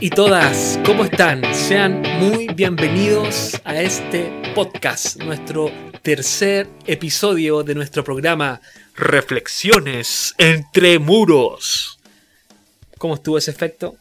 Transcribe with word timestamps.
Y 0.00 0.08
todas, 0.08 0.80
¿cómo 0.86 1.04
están? 1.04 1.42
Sean 1.54 2.00
muy 2.18 2.46
bienvenidos 2.46 3.60
a 3.62 3.82
este 3.82 4.32
podcast, 4.54 5.20
nuestro 5.20 5.70
tercer 6.00 6.66
episodio 6.86 7.62
de 7.62 7.74
nuestro 7.74 8.02
programa 8.02 8.62
Reflexiones 8.94 10.34
entre 10.38 10.98
muros. 10.98 11.98
¿Cómo 12.96 13.16
estuvo 13.16 13.36
ese 13.36 13.50
efecto? 13.50 13.96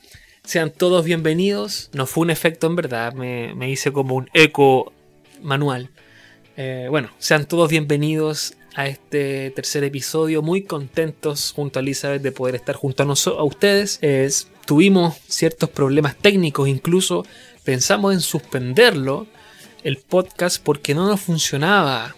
Sean 0.46 0.72
todos 0.72 1.04
bienvenidos. 1.04 1.90
No 1.92 2.06
fue 2.06 2.22
un 2.22 2.30
efecto 2.30 2.68
en 2.68 2.78
verdad, 2.78 3.12
me, 3.12 3.70
hice 3.70 3.92
como 3.92 4.16
un 4.16 4.30
eco 4.34 4.94
manual. 5.42 5.90
Eh, 6.56 6.88
bueno, 6.90 7.10
sean 7.20 7.50
todos 7.50 7.70
bienvenidos 7.70 8.54
a 8.76 8.88
este 8.88 9.52
tercer 9.52 9.84
episodio. 9.84 10.42
Muy 10.42 10.64
contentos 10.64 11.54
junto 11.56 11.80
a 11.80 11.82
Elizabeth 11.82 12.22
de 12.22 12.32
poder 12.32 12.56
estar 12.56 12.76
junto 12.76 13.04
a, 13.04 13.06
nosotros, 13.06 13.40
a 13.40 13.44
ustedes. 13.44 14.00
tuvimos 14.66 15.16
ciertos 15.28 15.70
problemas 15.70 16.16
técnicos, 16.18 16.68
incluso 16.68 17.26
pensamos 17.64 18.14
en 18.14 18.22
suspenderlo, 18.22 19.28
el 19.84 19.98
podcast, 19.98 20.62
porque 20.62 20.94
no 20.94 21.08
nos 21.08 21.22
funcionaba 21.22 22.16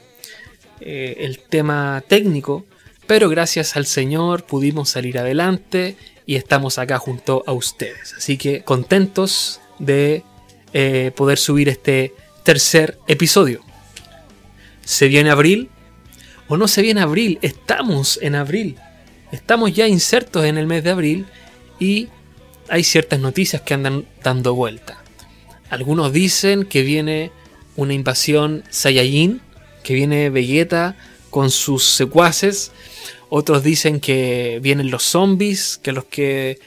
eh, 0.82 1.18
el 1.20 1.40
tema 1.40 2.04
técnico. 2.08 2.66
Pero 3.06 3.30
gracias 3.30 3.78
al 3.78 3.86
Señor 3.86 4.44
pudimos 4.46 4.90
salir 4.90 5.18
adelante 5.18 5.96
y 6.26 6.36
estamos 6.36 6.78
acá 6.78 6.98
junto 6.98 7.44
a 7.48 7.53
ustedes. 7.53 8.14
Así 8.18 8.38
que 8.38 8.64
contentos 8.64 9.62
de 9.80 10.24
eh, 10.74 11.12
poder 11.16 11.38
subir 11.38 11.70
este 11.70 12.14
tercer 12.44 12.98
episodio. 13.08 13.62
Se 14.84 15.08
viene 15.08 15.30
abril, 15.30 15.70
o 16.48 16.58
no 16.58 16.67
se 16.67 16.81
viene 16.81 17.02
abril, 17.02 17.40
estamos 17.42 18.20
en 18.22 18.36
abril. 18.36 18.76
Estamos 19.31 19.73
ya 19.73 19.88
insertos 19.88 20.45
en 20.45 20.58
el 20.58 20.67
mes 20.67 20.84
de 20.84 20.92
abril 20.92 21.26
y 21.80 22.08
hay 22.70 22.84
ciertas 22.84 23.20
noticias 23.20 23.62
que 23.62 23.73
andan 23.73 24.06
dando 24.23 24.56
vuelta. 24.56 25.03
Algunos 25.70 26.14
dicen 26.14 26.64
que 26.64 26.81
viene 26.84 27.31
una 27.75 27.94
invasión 27.94 28.64
Saiyajin, 28.70 29.42
que 29.84 29.94
viene 29.94 30.30
Vegeta 30.30 30.95
con 31.30 31.52
sus 31.52 31.84
secuaces 31.84 32.72
otros 33.30 33.64
dicen 33.64 34.00
que 34.00 34.59
vienen 34.62 34.90
los 34.90 35.03
zombies, 35.03 35.80
que 35.81 35.92
los 35.92 36.06
que, 36.06 36.59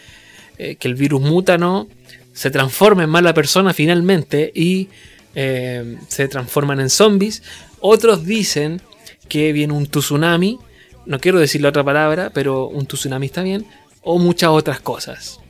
eh, 0.58 0.76
que 0.76 0.88
el 0.88 0.94
virus 0.94 1.20
muta, 1.22 1.56
¿no? 1.56 1.88
Se 2.32 2.50
transforma 2.50 3.04
en 3.04 3.10
mala 3.10 3.32
persona 3.34 3.72
finalmente 3.72 4.52
y 4.54 4.88
eh, 5.34 5.96
se 6.08 6.28
transforman 6.28 6.80
en 6.80 6.90
zombies. 6.90 7.42
Otros 7.80 8.24
dicen 8.26 8.82
que 9.30 9.52
viene 9.54 9.72
un 9.72 9.86
tsunami, 9.86 10.58
no 11.06 11.18
quiero 11.18 11.38
decir 11.38 11.62
la 11.62 11.70
otra 11.70 11.84
palabra, 11.84 12.30
pero 12.34 12.66
un 12.68 12.84
tsunami 12.86 13.26
está 13.26 13.42
bien, 13.42 13.64
o 14.02 14.18
muchas 14.18 14.50
otras 14.50 14.80
cosas. 14.80 15.40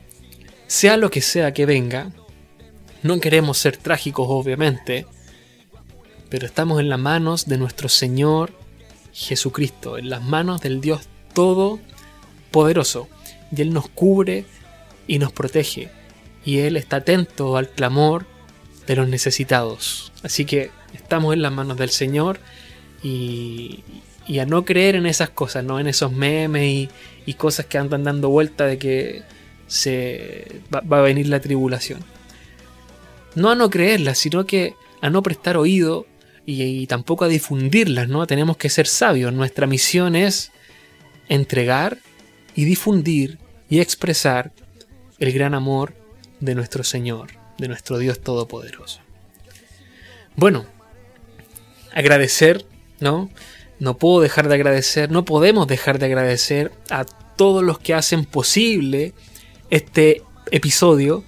Sea 0.68 0.96
lo 0.96 1.10
que 1.10 1.22
sea 1.22 1.52
que 1.52 1.66
venga, 1.66 2.12
no 3.02 3.18
queremos 3.18 3.58
ser 3.58 3.76
trágicos 3.76 4.26
obviamente, 4.28 5.06
pero 6.28 6.46
estamos 6.46 6.78
en 6.78 6.88
las 6.88 7.00
manos 7.00 7.46
de 7.46 7.58
nuestro 7.58 7.88
Señor 7.88 8.52
Jesucristo, 9.12 9.98
en 9.98 10.10
las 10.10 10.22
manos 10.22 10.60
del 10.60 10.80
Dios 10.80 11.08
Todopoderoso. 11.34 13.08
Y 13.56 13.62
Él 13.62 13.72
nos 13.72 13.88
cubre 13.88 14.44
y 15.08 15.18
nos 15.18 15.32
protege. 15.32 15.90
Y 16.44 16.58
Él 16.58 16.76
está 16.76 16.96
atento 16.96 17.56
al 17.56 17.70
clamor 17.70 18.26
de 18.86 18.96
los 18.96 19.08
necesitados. 19.08 20.12
Así 20.22 20.44
que 20.44 20.70
estamos 20.92 21.34
en 21.34 21.42
las 21.42 21.52
manos 21.52 21.76
del 21.78 21.90
Señor 21.90 22.38
y, 23.02 23.82
a 24.40 24.46
no 24.46 24.64
creer 24.64 24.94
en 24.94 25.06
esas 25.06 25.30
cosas, 25.30 25.64
no 25.64 25.80
en 25.80 25.88
esos 25.88 26.12
memes 26.12 26.62
y, 26.62 26.88
y 27.26 27.34
cosas 27.34 27.66
que 27.66 27.78
andan 27.78 28.04
dando 28.04 28.28
vuelta 28.28 28.64
de 28.66 28.78
que 28.78 29.22
se 29.66 30.62
va, 30.72 30.80
va, 30.80 30.98
a 30.98 31.02
venir 31.02 31.28
la 31.28 31.40
tribulación. 31.40 32.00
No 33.34 33.50
a 33.50 33.54
no 33.56 33.70
creerlas, 33.70 34.18
sino 34.18 34.46
que 34.46 34.74
a 35.00 35.10
no 35.10 35.22
prestar 35.22 35.56
oído 35.56 36.06
y, 36.46 36.86
tampoco 36.86 37.24
a 37.24 37.28
difundirlas, 37.28 38.08
¿no? 38.08 38.26
Tenemos 38.26 38.56
que 38.56 38.70
ser 38.70 38.86
sabios. 38.86 39.32
Nuestra 39.32 39.66
misión 39.66 40.16
es 40.16 40.52
entregar 41.28 41.98
y 42.54 42.64
difundir 42.64 43.38
y 43.68 43.80
expresar 43.80 44.52
el 45.18 45.32
gran 45.32 45.54
amor 45.54 45.94
de 46.40 46.54
nuestro 46.54 46.82
Señor, 46.82 47.28
de 47.58 47.68
nuestro 47.68 47.98
Dios 47.98 48.20
Todopoderoso. 48.20 49.00
Bueno, 50.36 50.66
agradecer, 51.92 52.64
¿no? 53.00 53.30
No 53.78 53.96
puedo 53.96 54.20
dejar 54.20 54.48
de 54.48 54.54
agradecer, 54.54 55.10
no 55.10 55.24
podemos 55.24 55.66
dejar 55.66 55.98
de 55.98 56.06
agradecer 56.06 56.70
a 56.90 57.04
todos 57.04 57.62
los 57.62 57.78
que 57.78 57.94
hacen 57.94 58.24
posible 58.24 59.14
este 59.70 60.22
episodio, 60.50 61.24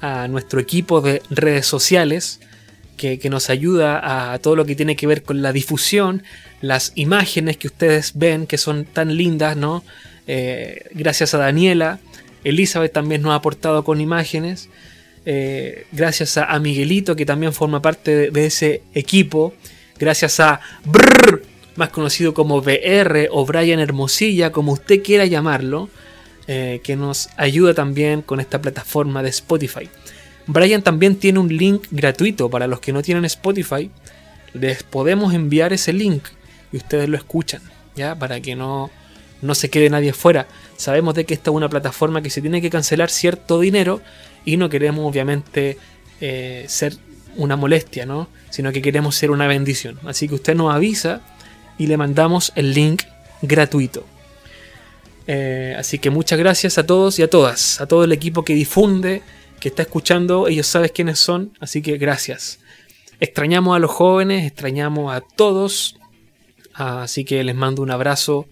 a 0.00 0.28
nuestro 0.28 0.60
equipo 0.60 1.00
de 1.00 1.22
redes 1.30 1.66
sociales, 1.66 2.40
que, 2.96 3.18
nos 3.30 3.50
ayuda 3.50 4.32
a 4.32 4.38
todo 4.38 4.56
lo 4.56 4.64
que 4.64 4.74
tiene 4.74 4.96
que 4.96 5.06
ver 5.06 5.22
con 5.22 5.42
la 5.42 5.52
difusión, 5.52 6.22
las 6.60 6.92
imágenes 6.94 7.56
que 7.56 7.68
ustedes 7.68 8.12
ven 8.14 8.46
que 8.46 8.58
son 8.58 8.84
tan 8.84 9.16
lindas, 9.16 9.56
¿no? 9.56 9.84
Eh, 10.26 10.88
gracias 10.92 11.34
a 11.34 11.38
Daniela, 11.38 12.00
Elizabeth 12.44 12.92
también 12.92 13.22
nos 13.22 13.32
ha 13.32 13.36
aportado 13.36 13.84
con 13.84 14.00
imágenes, 14.00 14.68
eh, 15.24 15.86
gracias 15.92 16.36
a, 16.36 16.58
Miguelito 16.58 17.16
que 17.16 17.26
también 17.26 17.52
forma 17.52 17.82
parte 17.82 18.30
de, 18.30 18.46
ese 18.46 18.82
equipo, 18.94 19.54
gracias 19.98 20.40
a 20.40 20.60
Brrr, 20.84 21.42
más 21.76 21.90
conocido 21.90 22.34
como 22.34 22.60
BR 22.60 23.28
o 23.30 23.44
Brian 23.46 23.80
Hermosilla, 23.80 24.52
como 24.52 24.72
usted 24.72 25.02
quiera 25.02 25.26
llamarlo, 25.26 25.88
eh, 26.46 26.80
que 26.82 26.96
nos 26.96 27.28
ayuda 27.36 27.74
también 27.74 28.22
con 28.22 28.40
esta 28.40 28.60
plataforma 28.60 29.22
de 29.22 29.30
Spotify. 29.30 29.88
Brian 30.46 30.82
también 30.82 31.16
tiene 31.16 31.38
un 31.38 31.48
link 31.48 31.86
gratuito 31.90 32.48
para 32.48 32.66
los 32.66 32.80
que 32.80 32.92
no 32.92 33.02
tienen 33.02 33.24
Spotify. 33.24 33.90
Les 34.52 34.82
podemos 34.82 35.34
enviar 35.34 35.72
ese 35.72 35.92
link 35.92 36.22
y 36.72 36.76
ustedes 36.76 37.08
lo 37.08 37.16
escuchan, 37.16 37.62
¿ya? 37.96 38.14
Para 38.14 38.40
que 38.40 38.54
no, 38.54 38.90
no 39.42 39.54
se 39.54 39.70
quede 39.70 39.90
nadie 39.90 40.12
fuera. 40.12 40.46
Sabemos 40.76 41.14
de 41.14 41.24
que 41.24 41.34
esta 41.34 41.50
es 41.50 41.56
una 41.56 41.68
plataforma 41.68 42.22
que 42.22 42.30
se 42.30 42.40
tiene 42.40 42.62
que 42.62 42.70
cancelar 42.70 43.10
cierto 43.10 43.58
dinero 43.58 44.00
y 44.44 44.56
no 44.56 44.68
queremos 44.68 45.04
obviamente 45.08 45.78
eh, 46.20 46.64
ser 46.68 46.96
una 47.36 47.56
molestia, 47.56 48.06
¿no? 48.06 48.28
Sino 48.50 48.72
que 48.72 48.82
queremos 48.82 49.16
ser 49.16 49.30
una 49.30 49.46
bendición. 49.46 49.98
Así 50.04 50.28
que 50.28 50.34
usted 50.34 50.54
nos 50.54 50.74
avisa 50.74 51.20
y 51.78 51.86
le 51.86 51.96
mandamos 51.96 52.52
el 52.54 52.72
link 52.74 53.02
gratuito. 53.42 54.04
Eh, 55.26 55.74
así 55.78 55.98
que 55.98 56.10
muchas 56.10 56.38
gracias 56.38 56.78
a 56.78 56.86
todos 56.86 57.18
y 57.18 57.22
a 57.22 57.30
todas, 57.30 57.80
a 57.80 57.86
todo 57.86 58.04
el 58.04 58.12
equipo 58.12 58.44
que 58.44 58.54
difunde 58.54 59.22
que 59.60 59.68
está 59.68 59.82
escuchando, 59.82 60.48
ellos 60.48 60.66
saben 60.66 60.90
quiénes 60.94 61.18
son, 61.18 61.52
así 61.60 61.82
que 61.82 61.96
gracias. 61.96 62.60
Extrañamos 63.20 63.74
a 63.74 63.78
los 63.78 63.90
jóvenes, 63.90 64.46
extrañamos 64.46 65.14
a 65.14 65.20
todos, 65.20 65.96
así 66.74 67.24
que 67.24 67.42
les 67.42 67.54
mando 67.54 67.82
un 67.82 67.90
abrazo 67.90 68.46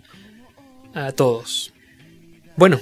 a 0.94 1.12
todos. 1.12 1.72
Bueno, 2.56 2.80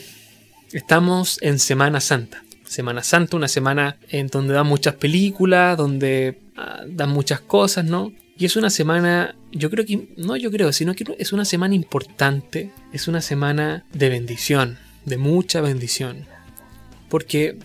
estamos 0.72 1.38
en 1.42 1.58
Semana 1.58 2.00
Santa. 2.00 2.44
Semana 2.72 3.02
Santa, 3.02 3.36
una 3.36 3.48
semana 3.48 3.98
en 4.08 4.28
donde 4.28 4.54
dan 4.54 4.66
muchas 4.66 4.94
películas, 4.94 5.76
donde 5.76 6.40
ah, 6.56 6.80
dan 6.88 7.10
muchas 7.10 7.40
cosas, 7.40 7.84
¿no? 7.84 8.12
Y 8.38 8.46
es 8.46 8.56
una 8.56 8.70
semana, 8.70 9.36
yo 9.52 9.68
creo 9.68 9.84
que, 9.84 10.08
no 10.16 10.36
yo 10.36 10.50
creo, 10.50 10.72
sino 10.72 10.94
que 10.94 11.04
es 11.18 11.34
una 11.34 11.44
semana 11.44 11.74
importante, 11.74 12.70
es 12.94 13.08
una 13.08 13.20
semana 13.20 13.84
de 13.92 14.08
bendición, 14.08 14.78
de 15.04 15.18
mucha 15.18 15.60
bendición. 15.60 16.24
Porque 17.10 17.58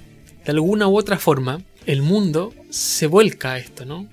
de 0.45 0.51
alguna 0.51 0.89
u 0.89 0.97
otra 0.97 1.17
forma, 1.17 1.61
el 1.87 2.01
mundo 2.01 2.53
se 2.69 3.07
vuelca 3.07 3.53
a 3.53 3.57
esto, 3.57 3.85
¿no? 3.85 4.07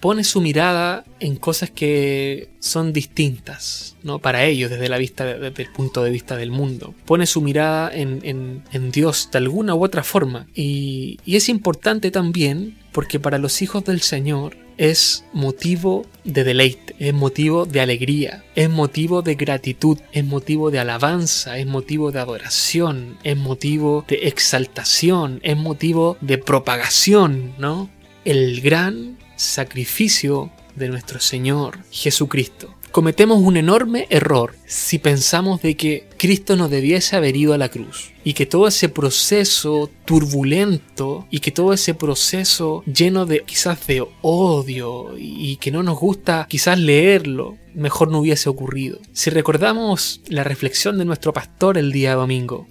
pone 0.00 0.24
su 0.24 0.40
mirada 0.40 1.04
en 1.20 1.36
cosas 1.36 1.68
que 1.70 2.48
son 2.60 2.92
distintas, 2.92 3.96
¿no? 4.04 4.20
Para 4.20 4.44
ellos, 4.44 4.70
desde 4.70 4.88
la 4.88 4.98
vista, 4.98 5.24
desde 5.24 5.62
el 5.64 5.72
punto 5.72 6.04
de 6.04 6.10
vista 6.10 6.36
del 6.36 6.52
mundo. 6.52 6.94
Pone 7.04 7.26
su 7.26 7.42
mirada 7.42 7.90
en, 7.92 8.62
Dios 8.92 9.28
de 9.32 9.38
alguna 9.38 9.74
u 9.74 9.84
otra 9.84 10.04
forma. 10.04 10.46
y 10.54 11.18
es 11.26 11.48
importante 11.48 12.10
también 12.10 12.78
porque 12.92 13.20
para 13.20 13.38
los 13.38 13.62
hijos 13.62 13.84
del 13.84 14.00
Señor 14.00 14.67
es 14.78 15.24
motivo 15.32 16.06
de 16.24 16.44
deleite, 16.44 16.94
es 16.98 17.12
motivo 17.12 17.66
de 17.66 17.80
alegría, 17.80 18.44
es 18.54 18.70
motivo 18.70 19.22
de 19.22 19.34
gratitud, 19.34 19.98
es 20.12 20.24
motivo 20.24 20.70
de 20.70 20.78
alabanza, 20.78 21.58
es 21.58 21.66
motivo 21.66 22.12
de 22.12 22.20
adoración, 22.20 23.18
es 23.24 23.36
motivo 23.36 24.04
de 24.08 24.28
exaltación, 24.28 25.40
es 25.42 25.56
motivo 25.56 26.16
de 26.20 26.38
propagación, 26.38 27.54
¿no? 27.58 27.90
El 28.24 28.60
gran 28.60 29.18
sacrificio 29.36 30.50
de 30.76 30.88
nuestro 30.88 31.20
Señor 31.20 31.78
Jesucristo 31.90 32.77
cometemos 32.90 33.38
un 33.40 33.56
enorme 33.56 34.06
error 34.10 34.54
si 34.66 34.98
pensamos 34.98 35.62
de 35.62 35.76
que 35.76 36.08
Cristo 36.16 36.56
no 36.56 36.68
debiese 36.68 37.16
haber 37.16 37.36
ido 37.36 37.54
a 37.54 37.58
la 37.58 37.68
cruz 37.68 38.12
y 38.24 38.34
que 38.34 38.46
todo 38.46 38.68
ese 38.68 38.88
proceso 38.88 39.90
turbulento 40.04 41.26
y 41.30 41.40
que 41.40 41.50
todo 41.50 41.72
ese 41.72 41.94
proceso 41.94 42.82
lleno 42.84 43.26
de 43.26 43.42
quizás 43.44 43.86
de 43.86 44.06
odio 44.22 45.14
y 45.16 45.56
que 45.56 45.70
no 45.70 45.82
nos 45.82 45.98
gusta 45.98 46.46
quizás 46.48 46.78
leerlo, 46.78 47.56
mejor 47.74 48.10
no 48.10 48.18
hubiese 48.20 48.48
ocurrido. 48.48 48.98
Si 49.12 49.30
recordamos 49.30 50.20
la 50.28 50.44
reflexión 50.44 50.98
de 50.98 51.04
nuestro 51.04 51.32
pastor 51.32 51.78
el 51.78 51.92
día 51.92 52.14
domingo, 52.14 52.66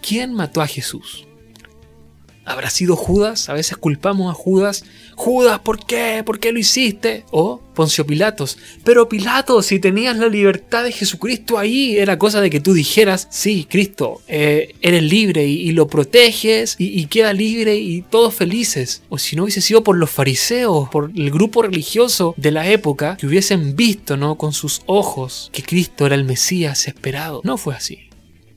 ¿quién 0.00 0.32
mató 0.32 0.60
a 0.60 0.66
Jesús? 0.66 1.26
¿Habrá 2.46 2.70
sido 2.70 2.94
Judas? 2.94 3.48
A 3.48 3.54
veces 3.54 3.76
culpamos 3.76 4.30
a 4.30 4.34
Judas. 4.34 4.84
Judas, 5.16 5.58
¿por 5.58 5.84
qué? 5.84 6.22
¿Por 6.24 6.38
qué 6.38 6.52
lo 6.52 6.60
hiciste? 6.60 7.24
O 7.32 7.60
Poncio 7.74 8.06
Pilatos. 8.06 8.56
Pero 8.84 9.08
Pilatos, 9.08 9.66
si 9.66 9.80
tenías 9.80 10.16
la 10.16 10.28
libertad 10.28 10.84
de 10.84 10.92
Jesucristo 10.92 11.58
ahí, 11.58 11.96
era 11.96 12.18
cosa 12.18 12.40
de 12.40 12.48
que 12.48 12.60
tú 12.60 12.72
dijeras, 12.72 13.26
sí, 13.30 13.66
Cristo, 13.68 14.22
eh, 14.28 14.74
eres 14.80 15.02
libre 15.02 15.44
y, 15.44 15.72
lo 15.72 15.88
proteges 15.88 16.76
y, 16.78 17.00
y, 17.00 17.06
queda 17.06 17.32
libre 17.32 17.76
y 17.76 18.02
todos 18.02 18.32
felices. 18.32 19.02
O 19.08 19.18
si 19.18 19.34
no 19.34 19.42
hubiese 19.42 19.60
sido 19.60 19.82
por 19.82 19.96
los 19.96 20.10
fariseos, 20.10 20.88
por 20.88 21.10
el 21.14 21.30
grupo 21.32 21.62
religioso 21.62 22.34
de 22.36 22.52
la 22.52 22.70
época, 22.70 23.16
que 23.16 23.26
hubiesen 23.26 23.74
visto, 23.74 24.16
¿no? 24.16 24.36
Con 24.36 24.52
sus 24.52 24.82
ojos 24.86 25.50
que 25.52 25.64
Cristo 25.64 26.06
era 26.06 26.14
el 26.14 26.24
Mesías 26.24 26.86
esperado. 26.86 27.40
No 27.44 27.58
fue 27.58 27.74
así. 27.74 28.05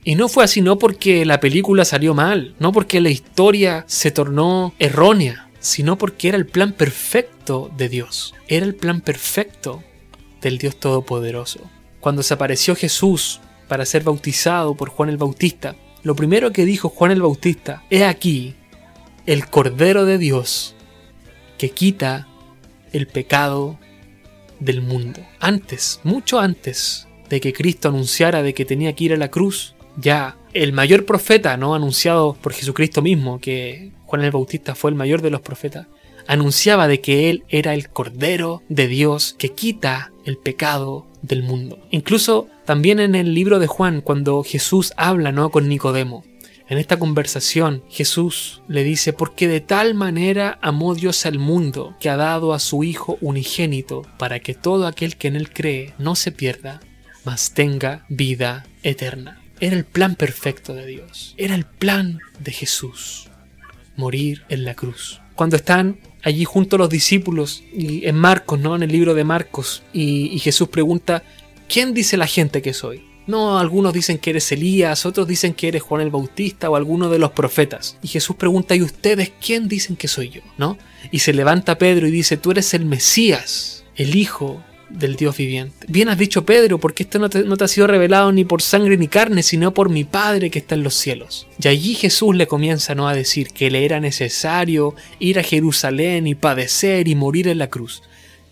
Y 0.02 0.14
no 0.14 0.28
fue 0.28 0.44
así 0.44 0.62
no 0.62 0.78
porque 0.78 1.24
la 1.26 1.40
película 1.40 1.84
salió 1.84 2.14
mal, 2.14 2.54
no 2.58 2.72
porque 2.72 3.00
la 3.00 3.10
historia 3.10 3.84
se 3.86 4.10
tornó 4.10 4.74
errónea, 4.78 5.50
sino 5.58 5.98
porque 5.98 6.28
era 6.28 6.38
el 6.38 6.46
plan 6.46 6.72
perfecto 6.72 7.70
de 7.76 7.88
Dios. 7.88 8.34
Era 8.48 8.64
el 8.64 8.74
plan 8.74 9.02
perfecto 9.02 9.82
del 10.40 10.58
Dios 10.58 10.76
Todopoderoso. 10.76 11.60
Cuando 12.00 12.22
se 12.22 12.32
apareció 12.32 12.74
Jesús 12.74 13.40
para 13.68 13.84
ser 13.84 14.02
bautizado 14.02 14.74
por 14.74 14.88
Juan 14.88 15.10
el 15.10 15.18
Bautista, 15.18 15.76
lo 16.02 16.16
primero 16.16 16.50
que 16.50 16.64
dijo 16.64 16.88
Juan 16.88 17.10
el 17.10 17.20
Bautista, 17.20 17.84
he 17.90 18.04
aquí 18.04 18.54
el 19.26 19.46
Cordero 19.48 20.06
de 20.06 20.16
Dios 20.16 20.74
que 21.58 21.70
quita 21.70 22.26
el 22.92 23.06
pecado 23.06 23.78
del 24.60 24.80
mundo. 24.80 25.20
Antes, 25.40 26.00
mucho 26.04 26.40
antes 26.40 27.06
de 27.28 27.40
que 27.40 27.52
Cristo 27.52 27.88
anunciara 27.88 28.42
de 28.42 28.54
que 28.54 28.64
tenía 28.64 28.94
que 28.94 29.04
ir 29.04 29.12
a 29.12 29.18
la 29.18 29.30
cruz, 29.30 29.74
ya 29.96 30.36
el 30.52 30.72
mayor 30.72 31.04
profeta, 31.04 31.56
¿no? 31.56 31.74
Anunciado 31.74 32.36
por 32.40 32.52
Jesucristo 32.52 33.02
mismo, 33.02 33.40
que 33.40 33.92
Juan 34.06 34.24
el 34.24 34.30
Bautista 34.30 34.74
fue 34.74 34.90
el 34.90 34.96
mayor 34.96 35.22
de 35.22 35.30
los 35.30 35.40
profetas, 35.40 35.86
anunciaba 36.26 36.88
de 36.88 37.00
que 37.00 37.30
él 37.30 37.44
era 37.48 37.74
el 37.74 37.88
Cordero 37.88 38.62
de 38.68 38.88
Dios 38.88 39.34
que 39.38 39.50
quita 39.50 40.12
el 40.24 40.36
pecado 40.36 41.06
del 41.22 41.42
mundo. 41.42 41.78
Incluso 41.90 42.48
también 42.64 43.00
en 43.00 43.14
el 43.14 43.34
libro 43.34 43.58
de 43.58 43.66
Juan, 43.66 44.00
cuando 44.00 44.42
Jesús 44.42 44.92
habla 44.96 45.32
¿no? 45.32 45.50
con 45.50 45.68
Nicodemo, 45.68 46.24
en 46.68 46.78
esta 46.78 47.00
conversación 47.00 47.82
Jesús 47.88 48.62
le 48.68 48.84
dice, 48.84 49.12
porque 49.12 49.48
de 49.48 49.60
tal 49.60 49.94
manera 49.94 50.58
amó 50.62 50.94
Dios 50.94 51.26
al 51.26 51.40
mundo, 51.40 51.96
que 51.98 52.08
ha 52.08 52.16
dado 52.16 52.54
a 52.54 52.60
su 52.60 52.84
Hijo 52.84 53.18
unigénito, 53.20 54.02
para 54.18 54.38
que 54.38 54.54
todo 54.54 54.86
aquel 54.86 55.16
que 55.16 55.26
en 55.26 55.36
él 55.36 55.52
cree 55.52 55.94
no 55.98 56.14
se 56.14 56.30
pierda, 56.30 56.80
mas 57.24 57.54
tenga 57.54 58.06
vida 58.08 58.66
eterna. 58.84 59.39
Era 59.60 59.76
el 59.76 59.84
plan 59.84 60.16
perfecto 60.16 60.74
de 60.74 60.86
Dios. 60.86 61.34
Era 61.36 61.54
el 61.54 61.64
plan 61.64 62.20
de 62.38 62.52
Jesús. 62.52 63.28
Morir 63.96 64.42
en 64.48 64.64
la 64.64 64.74
cruz. 64.74 65.20
Cuando 65.34 65.56
están 65.56 65.98
allí 66.22 66.44
junto 66.44 66.76
a 66.76 66.78
los 66.78 66.90
discípulos 66.90 67.62
y 67.72 68.06
en 68.06 68.16
Marcos, 68.16 68.58
¿no? 68.58 68.74
En 68.74 68.82
el 68.82 68.90
libro 68.90 69.14
de 69.14 69.24
Marcos. 69.24 69.82
Y, 69.92 70.30
y 70.32 70.38
Jesús 70.38 70.68
pregunta, 70.68 71.22
¿quién 71.68 71.92
dice 71.92 72.16
la 72.16 72.26
gente 72.26 72.62
que 72.62 72.72
soy? 72.72 73.04
No, 73.26 73.58
algunos 73.58 73.92
dicen 73.92 74.18
que 74.18 74.30
eres 74.30 74.50
Elías, 74.50 75.06
otros 75.06 75.28
dicen 75.28 75.54
que 75.54 75.68
eres 75.68 75.82
Juan 75.82 76.02
el 76.02 76.10
Bautista 76.10 76.68
o 76.70 76.76
alguno 76.76 77.10
de 77.10 77.18
los 77.18 77.32
profetas. 77.32 77.96
Y 78.02 78.08
Jesús 78.08 78.36
pregunta, 78.36 78.74
¿y 78.74 78.82
ustedes 78.82 79.30
quién 79.40 79.68
dicen 79.68 79.94
que 79.94 80.08
soy 80.08 80.30
yo? 80.30 80.40
¿No? 80.58 80.78
Y 81.12 81.20
se 81.20 81.32
levanta 81.32 81.78
Pedro 81.78 82.08
y 82.08 82.10
dice, 82.10 82.36
tú 82.36 82.50
eres 82.50 82.74
el 82.74 82.86
Mesías, 82.86 83.84
el 83.94 84.16
Hijo 84.16 84.64
del 84.90 85.16
Dios 85.16 85.36
viviente. 85.36 85.86
Bien 85.88 86.08
has 86.08 86.18
dicho 86.18 86.44
Pedro, 86.44 86.78
porque 86.78 87.04
esto 87.04 87.18
no 87.18 87.28
te, 87.30 87.64
ha 87.64 87.68
sido 87.68 87.86
revelado 87.86 88.32
ni 88.32 88.44
por 88.44 88.62
sangre 88.62 88.96
ni 88.96 89.08
carne, 89.08 89.42
sino 89.42 89.72
por 89.72 89.88
mi 89.88 90.04
Padre 90.04 90.50
que 90.50 90.58
está 90.58 90.74
en 90.74 90.82
los 90.82 90.94
cielos. 90.94 91.46
Y 91.62 91.68
allí 91.68 91.94
Jesús 91.94 92.34
le 92.36 92.46
comienza 92.46 92.94
¿no? 92.94 93.08
a 93.08 93.14
decir 93.14 93.48
que 93.48 93.70
le 93.70 93.84
era 93.84 94.00
necesario 94.00 94.94
ir 95.18 95.38
a 95.38 95.42
Jerusalén 95.42 96.26
y 96.26 96.34
padecer 96.34 97.08
y 97.08 97.14
morir 97.14 97.48
en 97.48 97.58
la 97.58 97.68
cruz. 97.68 98.02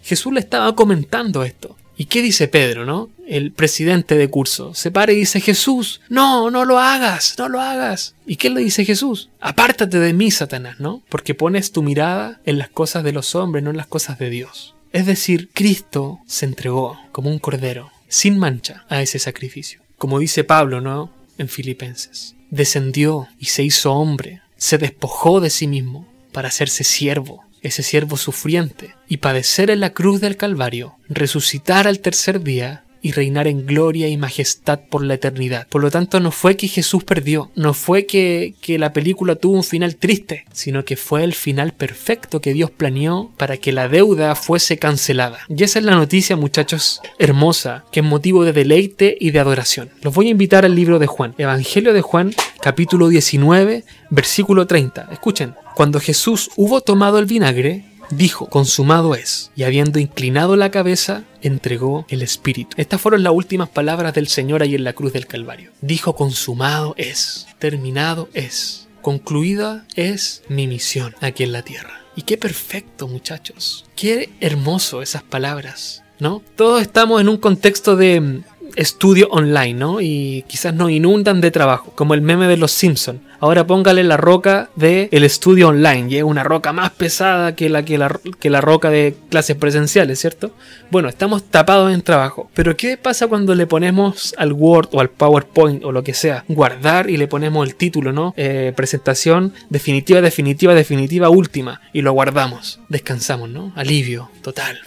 Jesús 0.02 0.32
le 0.32 0.40
estaba 0.40 0.75
comentando 0.75 1.43
esto. 1.43 1.76
¿Y 2.00 2.05
qué 2.05 2.23
dice 2.23 2.46
Pedro, 2.46 2.87
no? 2.87 3.11
El 3.26 3.50
presidente 3.50 4.17
de 4.17 4.31
curso. 4.31 4.73
Se 4.73 4.93
para 4.93 5.11
y 5.11 5.17
dice, 5.17 5.40
Jesús, 5.40 6.00
no, 6.08 6.49
no 6.49 6.64
lo 6.64 6.79
hagas, 6.79 7.35
no 7.38 7.49
lo 7.49 7.61
hagas. 7.61 8.14
¿Y 8.25 8.37
qué 8.37 8.50
le 8.50 8.61
dice 8.61 8.85
Jesús? 8.85 9.31
Apártate 9.40 9.99
de 9.99 10.12
mí, 10.12 10.31
Satanás, 10.31 10.79
¿no? 10.79 11.02
Porque 11.08 11.35
pones 11.35 11.73
tu 11.73 11.82
mirada 11.82 12.40
en 12.46 12.56
las 12.56 12.69
cosas 12.69 13.02
de 13.02 13.12
los 13.12 13.35
hombres, 13.35 13.64
no 13.64 13.70
en 13.70 13.76
las 13.76 13.88
cosas 13.88 14.17
de 14.20 14.31
Dios. 14.31 14.76
Es 14.93 15.06
decir, 15.06 15.50
Cristo 15.52 16.20
se 16.26 16.46
entregó 16.46 16.99
como 17.12 17.31
un 17.31 17.38
cordero, 17.38 17.90
sin 18.08 18.38
mancha, 18.38 18.85
a 18.88 19.02
ese 19.02 19.19
sacrificio. 19.19 19.82
Como 19.96 20.19
dice 20.19 20.44
Pablo, 20.44 20.81
¿no? 20.81 21.12
En 21.37 21.49
Filipenses. 21.49 22.35
Descendió 22.50 23.29
y 23.38 23.46
se 23.46 23.62
hizo 23.62 23.93
hombre, 23.93 24.40
se 24.56 24.79
despojó 24.79 25.40
de 25.40 25.50
sí 25.50 25.67
mismo 25.67 26.08
para 26.32 26.49
hacerse 26.49 26.85
siervo, 26.85 27.44
ese 27.61 27.82
siervo 27.82 28.17
sufriente, 28.17 28.94
y 29.08 29.19
padecer 29.19 29.70
en 29.70 29.81
la 29.81 29.93
cruz 29.93 30.20
del 30.20 30.37
Calvario, 30.37 30.96
resucitar 31.08 31.87
al 31.87 32.00
tercer 32.00 32.43
día 32.43 32.85
y 33.09 33.13
reinar 33.13 33.49
en 33.49 33.65
gloria 33.65 34.07
y 34.09 34.19
majestad 34.19 34.81
por 34.91 35.03
la 35.03 35.15
eternidad. 35.15 35.67
Por 35.69 35.81
lo 35.81 35.91
tanto, 35.91 36.21
no 36.21 36.31
fue 36.31 36.59
que 36.59 36.69
Jesús 36.69 37.05
perdió, 37.05 37.51
no 37.55 37.73
fue 37.73 38.05
que, 38.05 38.55
que, 38.61 38.79
la 38.79 38.93
película 38.93 39.37
tuvo 39.37 39.57
un 39.57 39.65
final 39.65 39.97
triste, 39.97 40.45
sino 40.53 40.85
que 40.85 40.97
fue 40.97 41.25
el 41.25 41.33
final 41.33 41.73
perfecto 41.73 42.43
que 42.43 42.53
Dios 42.53 42.71
planeó 42.71 43.33
para 43.39 43.57
que 43.57 43.73
la 43.73 43.89
deuda 43.89 44.35
fuese 44.35 44.79
cancelada. 44.79 45.39
Y 45.49 45.65
esa 45.65 45.79
es 45.79 45.87
la 45.87 45.95
noticia, 45.95 46.37
muchachos, 46.37 47.01
hermosa, 47.19 47.87
que 47.91 48.01
es 48.01 48.07
motivo 48.07 48.45
de 48.45 48.53
deleite 48.53 49.17
y 49.19 49.31
de 49.31 49.39
adoración. 49.39 49.89
Los 50.03 50.15
voy 50.15 50.29
a 50.29 50.33
invitar 50.33 50.67
al 50.67 50.75
libro 50.75 50.99
de 50.99 51.07
Juan, 51.07 51.35
Evangelio 51.39 51.95
de 51.95 52.03
Juan, 52.03 52.35
capítulo 52.61 53.09
19, 53.09 53.85
versículo 54.11 54.67
30. 54.67 55.09
Escuchen, 55.13 55.55
cuando 55.75 55.99
Jesús 55.99 56.51
hubo 56.57 56.83
tomado 56.83 57.19
el 57.19 57.25
vinagre, 57.25 57.85
dijo, 58.11 58.49
consumado 58.49 59.15
es, 59.15 59.51
y 59.57 59.65
habiendo 59.65 59.99
inclinado 59.99 60.57
la 60.57 60.71
cabeza, 60.71 61.25
entregó 61.43 62.07
el 62.09 62.23
Espíritu. 62.23 62.77
Estas 62.77 63.01
fueron 63.01 63.23
las 63.23 63.33
últimas 63.33 63.69
palabras 63.69 64.15
del 64.15 64.29
Señor 64.29 64.63
ahí 64.63 64.75
en 64.75 64.85
la 64.85 64.93
cruz 64.93 65.13
del 65.13 65.27
Calvario. 65.27 65.73
Dijo, 65.81 66.15
consumado 66.15 66.95
es, 66.97 67.47
terminado 67.59 68.29
es, 68.35 68.88
concluida 69.03 69.87
es 69.95 70.43
mi 70.49 70.67
misión 70.67 71.15
aquí 71.21 71.45
en 71.45 71.53
la 71.53 71.62
tierra. 71.62 72.00
Y 72.17 72.23
qué 72.23 72.37
perfecto, 72.37 73.07
muchachos. 73.07 73.87
Qué 73.95 74.31
hermoso 74.41 75.03
esas 75.03 75.23
palabras, 75.23 76.03
¿no? 76.19 76.43
Todos 76.57 76.83
estamos 76.83 77.21
en 77.21 77.29
un 77.29 77.37
contexto 77.37 77.95
de 77.95 78.43
estudio 78.78 79.28
online, 79.30 79.75
¿no? 79.75 80.00
Y 80.00 80.44
quizás 80.47 80.73
nos 80.73 80.90
inundan 80.90 81.40
de 81.40 81.50
trabajo, 81.50 81.92
como 81.97 82.14
el 82.14 82.23
meme 82.23 82.47
de 82.47 82.56
los 82.56 82.70
Simpsons. 82.70 83.20
Ahora 83.40 83.66
póngale 83.66 84.04
la 84.04 84.16
roca 84.16 84.70
de 84.76 85.08
el 85.12 85.25
estudio 85.25 85.68
online, 85.68 86.16
y 86.16 86.23
una 86.23 86.44
roca 86.44 86.73
más 86.73 86.90
pesada 86.90 87.54
que 87.54 87.68
la, 87.68 87.85
que 87.85 87.99
la, 87.99 88.20
que 88.38 88.50
la 88.50 88.61
roca 88.61 88.90
de 88.90 89.16
clases 89.30 89.56
presenciales, 89.56 90.20
¿cierto? 90.20 90.52
Bueno, 90.90 91.08
estamos 91.08 91.44
tapados 91.44 91.92
en 91.92 92.02
trabajo. 92.02 92.50
Pero 92.54 92.76
¿qué 92.76 92.97
pasa 92.97 93.26
cuando 93.26 93.54
le 93.54 93.66
ponemos 93.66 94.35
al 94.38 94.52
Word 94.52 94.88
o 94.92 95.00
al 95.00 95.11
PowerPoint 95.11 95.85
o 95.85 95.92
lo 95.92 96.04
que 96.04 96.14
sea, 96.14 96.44
guardar 96.49 97.11
y 97.11 97.16
le 97.16 97.26
ponemos 97.26 97.66
el 97.66 97.75
título, 97.75 98.12
¿no? 98.12 98.32
Eh, 98.37 98.73
presentación 98.76 99.52
definitiva, 99.70 100.20
definitiva, 100.20 100.75
definitiva, 100.75 101.30
última, 101.30 101.80
y 101.92 102.02
lo 102.02 102.12
guardamos. 102.12 102.80
Descansamos, 102.88 103.49
¿no? 103.50 103.73
Alivio, 103.75 104.30
total. 104.42 104.78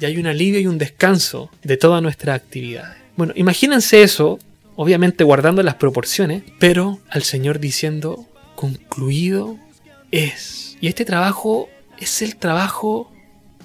Y 0.00 0.04
hay 0.06 0.16
un 0.16 0.26
alivio 0.26 0.60
y 0.60 0.66
un 0.66 0.78
descanso 0.78 1.50
de 1.62 1.76
todas 1.76 2.02
nuestras 2.02 2.36
actividades. 2.36 2.99
Bueno, 3.20 3.34
imagínense 3.36 4.02
eso, 4.02 4.38
obviamente 4.76 5.24
guardando 5.24 5.62
las 5.62 5.74
proporciones, 5.74 6.42
pero 6.58 7.00
al 7.10 7.22
Señor 7.22 7.60
diciendo, 7.60 8.24
concluido 8.54 9.58
es. 10.10 10.78
Y 10.80 10.88
este 10.88 11.04
trabajo 11.04 11.68
es 11.98 12.22
el 12.22 12.36
trabajo 12.36 13.12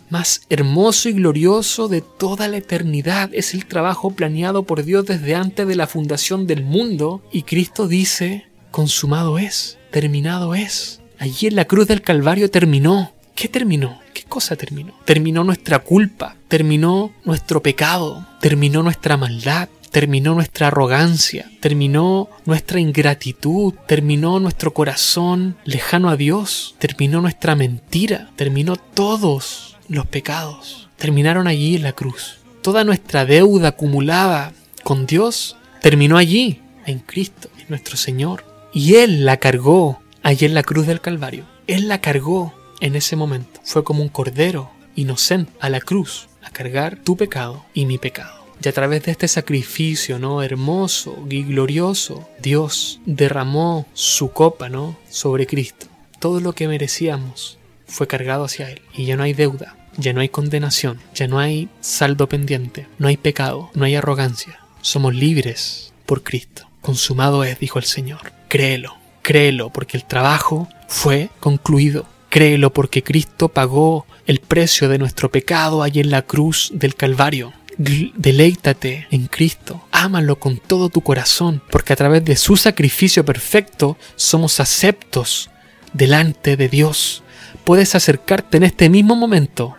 más 0.09 0.41
hermoso 0.49 1.07
y 1.07 1.13
glorioso 1.13 1.87
de 1.87 2.01
toda 2.01 2.49
la 2.49 2.57
eternidad. 2.57 3.29
Es 3.31 3.53
el 3.53 3.65
trabajo 3.65 4.11
planeado 4.11 4.63
por 4.63 4.83
Dios 4.83 5.05
desde 5.05 5.35
antes 5.35 5.65
de 5.65 5.75
la 5.75 5.87
fundación 5.87 6.47
del 6.47 6.65
mundo. 6.65 7.23
Y 7.31 7.43
Cristo 7.43 7.87
dice, 7.87 8.47
consumado 8.71 9.39
es, 9.39 9.77
terminado 9.89 10.53
es. 10.53 10.99
Allí 11.17 11.47
en 11.47 11.55
la 11.55 11.63
cruz 11.63 11.87
del 11.87 12.01
Calvario 12.01 12.51
terminó. 12.51 13.13
¿Qué 13.35 13.47
terminó? 13.47 14.01
¿Qué 14.25 14.29
cosa 14.29 14.55
terminó? 14.55 14.93
Terminó 15.05 15.43
nuestra 15.43 15.79
culpa, 15.79 16.35
terminó 16.47 17.11
nuestro 17.23 17.61
pecado, 17.61 18.25
terminó 18.41 18.81
nuestra 18.83 19.17
maldad, 19.17 19.69
terminó 19.91 20.33
nuestra 20.33 20.67
arrogancia, 20.67 21.49
terminó 21.61 22.27
nuestra 22.45 22.79
ingratitud, 22.79 23.75
terminó 23.87 24.39
nuestro 24.39 24.73
corazón 24.73 25.55
lejano 25.63 26.09
a 26.09 26.17
Dios, 26.17 26.75
terminó 26.79 27.21
nuestra 27.21 27.55
mentira, 27.55 28.31
terminó 28.35 28.75
todos 28.75 29.77
los 29.87 30.05
pecados, 30.07 30.89
terminaron 30.97 31.47
allí 31.47 31.75
en 31.75 31.83
la 31.83 31.93
cruz. 31.93 32.39
Toda 32.61 32.83
nuestra 32.83 33.25
deuda 33.25 33.69
acumulada 33.69 34.53
con 34.83 35.05
Dios 35.05 35.55
terminó 35.81 36.17
allí, 36.17 36.61
en 36.85 36.99
Cristo, 36.99 37.49
en 37.59 37.65
nuestro 37.69 37.95
Señor. 37.95 38.43
Y 38.73 38.95
Él 38.95 39.23
la 39.23 39.37
cargó 39.37 40.01
allí 40.23 40.45
en 40.45 40.55
la 40.55 40.63
cruz 40.63 40.87
del 40.87 40.99
Calvario. 40.99 41.45
Él 41.67 41.87
la 41.87 42.01
cargó 42.01 42.53
en 42.81 42.95
ese 42.95 43.15
momento. 43.15 43.59
Fue 43.63 43.83
como 43.83 44.01
un 44.01 44.09
cordero 44.09 44.71
inocente 44.95 45.51
a 45.59 45.69
la 45.69 45.79
cruz 45.79 46.27
a 46.43 46.49
cargar 46.49 46.97
tu 47.03 47.17
pecado 47.17 47.65
y 47.73 47.85
mi 47.85 47.97
pecado. 47.97 48.45
Y 48.63 48.69
a 48.69 48.73
través 48.73 49.03
de 49.03 49.11
este 49.11 49.27
sacrificio, 49.27 50.17
¿no? 50.17 50.41
Hermoso 50.41 51.17
y 51.29 51.43
glorioso, 51.43 52.27
Dios 52.41 52.99
derramó 53.05 53.85
su 53.93 54.31
copa, 54.31 54.69
¿no? 54.69 54.97
Sobre 55.09 55.45
Cristo. 55.45 55.87
todo 56.19 56.39
lo 56.39 56.53
que 56.53 56.67
merecíamos 56.67 57.59
fue 57.85 58.07
cargado 58.07 58.45
hacia 58.45 58.71
Él 58.71 58.81
y 58.93 59.05
ya 59.05 59.15
no 59.15 59.23
hay 59.23 59.33
deuda, 59.33 59.75
ya 59.97 60.13
no 60.13 60.21
hay 60.21 60.29
condenación, 60.29 60.99
ya 61.13 61.27
no 61.27 61.37
hay 61.39 61.69
saldo 61.81 62.27
pendiente, 62.27 62.87
no 62.97 63.07
hay 63.07 63.17
pecado, 63.17 63.69
no 63.75 63.85
hay 63.85 63.95
arrogancia. 63.95 64.59
Somos 64.81 65.13
libres 65.13 65.93
por 66.05 66.23
Cristo. 66.23 66.67
Consumado 66.81 67.43
es, 67.43 67.59
dijo 67.59 67.77
el 67.77 67.85
Señor. 67.85 68.31
Créelo, 68.47 68.95
créelo, 69.21 69.69
porque 69.71 69.97
el 69.97 70.05
trabajo 70.05 70.67
fue 70.87 71.29
concluido. 71.39 72.07
Créelo 72.35 72.73
porque 72.73 73.01
Cristo 73.01 73.47
pagó 73.47 74.05
el 74.25 74.41
precio 74.41 74.89
de 74.89 74.97
nuestro 74.97 75.31
pecado 75.31 75.81
allí 75.81 76.01
en 76.01 76.11
la 76.11 76.21
cruz 76.21 76.69
del 76.73 76.93
Calvario. 76.93 77.53
Deleítate 77.77 79.07
en 79.09 79.27
Cristo, 79.27 79.87
ámalo 79.93 80.37
con 80.37 80.57
todo 80.57 80.89
tu 80.89 80.99
corazón, 80.99 81.63
porque 81.71 81.93
a 81.93 81.95
través 81.95 82.25
de 82.25 82.35
su 82.35 82.57
sacrificio 82.57 83.23
perfecto 83.23 83.97
somos 84.17 84.59
aceptos 84.59 85.49
delante 85.93 86.57
de 86.57 86.67
Dios. 86.67 87.23
Puedes 87.63 87.95
acercarte 87.95 88.57
en 88.57 88.63
este 88.63 88.89
mismo 88.89 89.15
momento 89.15 89.73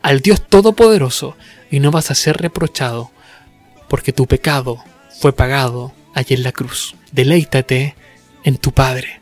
al 0.00 0.20
Dios 0.20 0.40
Todopoderoso 0.48 1.36
y 1.70 1.78
no 1.78 1.90
vas 1.90 2.10
a 2.10 2.14
ser 2.14 2.38
reprochado, 2.38 3.10
porque 3.86 4.14
tu 4.14 4.26
pecado 4.26 4.82
fue 5.20 5.34
pagado 5.34 5.92
allí 6.14 6.34
en 6.34 6.42
la 6.42 6.52
cruz. 6.52 6.94
Deleítate 7.12 7.96
en 8.44 8.56
tu 8.56 8.72
Padre, 8.72 9.20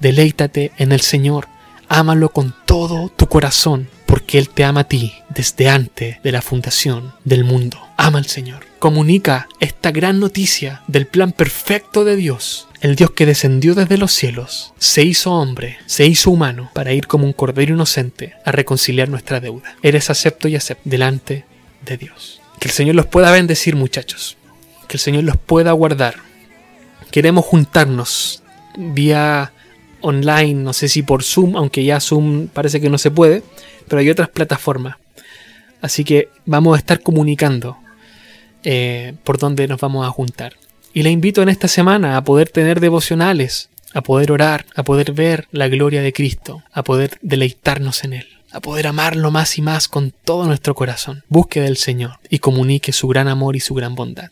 deleítate 0.00 0.72
en 0.78 0.90
el 0.90 1.00
Señor, 1.00 1.53
ámalo 1.88 2.30
con 2.30 2.54
todo 2.66 3.10
tu 3.10 3.26
corazón, 3.28 3.88
porque 4.06 4.38
Él 4.38 4.48
te 4.48 4.64
ama 4.64 4.80
a 4.80 4.88
ti 4.88 5.12
desde 5.28 5.68
antes 5.68 6.22
de 6.22 6.32
la 6.32 6.42
fundación 6.42 7.12
del 7.24 7.44
mundo. 7.44 7.78
Ama 7.96 8.18
al 8.18 8.26
Señor. 8.26 8.66
Comunica 8.78 9.48
esta 9.60 9.90
gran 9.90 10.20
noticia 10.20 10.82
del 10.88 11.06
plan 11.06 11.32
perfecto 11.32 12.04
de 12.04 12.16
Dios. 12.16 12.68
El 12.80 12.96
Dios 12.96 13.12
que 13.12 13.24
descendió 13.24 13.74
desde 13.74 13.96
los 13.96 14.12
cielos, 14.12 14.74
se 14.78 15.02
hizo 15.04 15.32
hombre, 15.32 15.78
se 15.86 16.04
hizo 16.06 16.30
humano, 16.30 16.70
para 16.74 16.92
ir 16.92 17.06
como 17.06 17.24
un 17.24 17.32
cordero 17.32 17.72
inocente 17.74 18.34
a 18.44 18.52
reconciliar 18.52 19.08
nuestra 19.08 19.40
deuda. 19.40 19.74
Eres 19.82 20.10
acepto 20.10 20.48
y 20.48 20.56
acepto 20.56 20.82
delante 20.84 21.46
de 21.82 21.96
Dios. 21.96 22.42
Que 22.60 22.68
el 22.68 22.74
Señor 22.74 22.94
los 22.94 23.06
pueda 23.06 23.30
bendecir, 23.30 23.74
muchachos. 23.74 24.36
Que 24.86 24.98
el 24.98 25.00
Señor 25.00 25.24
los 25.24 25.38
pueda 25.38 25.72
guardar. 25.72 26.16
Queremos 27.10 27.46
juntarnos 27.46 28.42
vía 28.76 29.53
online, 30.04 30.62
no 30.62 30.72
sé 30.72 30.88
si 30.88 31.02
por 31.02 31.22
Zoom, 31.22 31.56
aunque 31.56 31.82
ya 31.82 31.98
Zoom 31.98 32.48
parece 32.48 32.80
que 32.80 32.90
no 32.90 32.98
se 32.98 33.10
puede, 33.10 33.42
pero 33.88 34.00
hay 34.00 34.10
otras 34.10 34.28
plataformas. 34.28 34.96
Así 35.80 36.04
que 36.04 36.28
vamos 36.46 36.76
a 36.76 36.78
estar 36.78 37.00
comunicando 37.00 37.78
eh, 38.62 39.14
por 39.24 39.38
dónde 39.38 39.66
nos 39.66 39.80
vamos 39.80 40.06
a 40.06 40.10
juntar. 40.10 40.54
Y 40.92 41.02
le 41.02 41.10
invito 41.10 41.42
en 41.42 41.48
esta 41.48 41.68
semana 41.68 42.16
a 42.16 42.24
poder 42.24 42.50
tener 42.50 42.80
devocionales, 42.80 43.70
a 43.94 44.02
poder 44.02 44.30
orar, 44.30 44.66
a 44.76 44.82
poder 44.82 45.12
ver 45.12 45.48
la 45.50 45.68
gloria 45.68 46.02
de 46.02 46.12
Cristo, 46.12 46.62
a 46.72 46.84
poder 46.84 47.18
deleitarnos 47.22 48.04
en 48.04 48.12
Él, 48.12 48.26
a 48.52 48.60
poder 48.60 48.86
amarlo 48.86 49.30
más 49.30 49.58
y 49.58 49.62
más 49.62 49.88
con 49.88 50.12
todo 50.24 50.46
nuestro 50.46 50.74
corazón. 50.74 51.24
Busque 51.28 51.60
del 51.60 51.76
Señor 51.76 52.18
y 52.28 52.38
comunique 52.40 52.92
su 52.92 53.08
gran 53.08 53.28
amor 53.28 53.56
y 53.56 53.60
su 53.60 53.74
gran 53.74 53.94
bondad. 53.94 54.30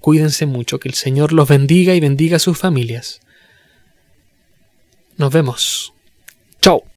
Cuídense 0.00 0.46
mucho, 0.46 0.80
que 0.80 0.88
el 0.88 0.94
Señor 0.94 1.32
los 1.32 1.48
bendiga 1.48 1.94
y 1.94 2.00
bendiga 2.00 2.36
a 2.36 2.40
sus 2.40 2.58
familias. 2.58 3.20
Nos 5.22 5.30
vemos. 5.32 5.92
Chao. 6.60 6.91